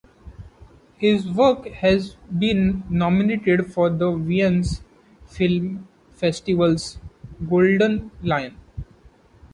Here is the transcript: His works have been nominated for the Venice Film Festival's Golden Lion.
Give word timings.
His 0.97 1.27
works 1.29 1.67
have 1.75 2.01
been 2.39 2.81
nominated 2.89 3.71
for 3.71 3.87
the 3.91 4.11
Venice 4.11 4.81
Film 5.27 5.87
Festival's 6.09 6.97
Golden 7.47 8.09
Lion. 8.23 8.57